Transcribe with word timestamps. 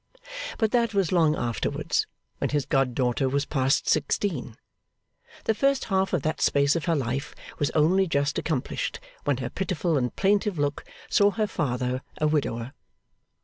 But 0.57 0.71
that 0.71 0.95
was 0.95 1.11
long 1.11 1.35
afterwards, 1.35 2.07
when 2.39 2.49
his 2.49 2.65
god 2.65 2.95
daughter 2.95 3.29
was 3.29 3.45
past 3.45 3.87
sixteen. 3.87 4.57
The 5.43 5.53
first 5.53 5.83
half 5.93 6.11
of 6.11 6.23
that 6.23 6.41
space 6.41 6.75
of 6.75 6.85
her 6.85 6.95
life 6.95 7.35
was 7.59 7.69
only 7.75 8.07
just 8.07 8.39
accomplished, 8.39 8.99
when 9.25 9.37
her 9.37 9.49
pitiful 9.51 9.99
and 9.99 10.15
plaintive 10.15 10.57
look 10.57 10.85
saw 11.07 11.29
her 11.29 11.45
father 11.45 12.01
a 12.19 12.27
widower. 12.27 12.73